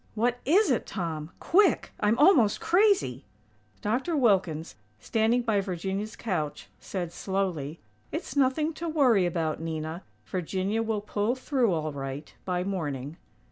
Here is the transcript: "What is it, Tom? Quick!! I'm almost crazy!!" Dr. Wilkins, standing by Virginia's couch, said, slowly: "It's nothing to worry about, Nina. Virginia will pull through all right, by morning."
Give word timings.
"What 0.15 0.39
is 0.45 0.71
it, 0.71 0.87
Tom? 0.87 1.29
Quick!! 1.39 1.91
I'm 1.99 2.17
almost 2.17 2.59
crazy!!" 2.59 3.23
Dr. 3.83 4.17
Wilkins, 4.17 4.73
standing 4.99 5.43
by 5.43 5.61
Virginia's 5.61 6.15
couch, 6.15 6.69
said, 6.79 7.13
slowly: 7.13 7.79
"It's 8.11 8.35
nothing 8.35 8.73
to 8.81 8.89
worry 8.89 9.27
about, 9.27 9.59
Nina. 9.61 10.01
Virginia 10.25 10.81
will 10.81 11.01
pull 11.01 11.35
through 11.35 11.71
all 11.71 11.91
right, 11.93 12.33
by 12.45 12.63
morning." 12.63 13.17